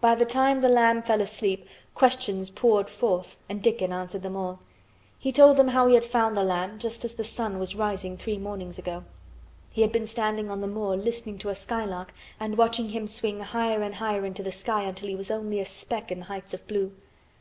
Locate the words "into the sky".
14.24-14.84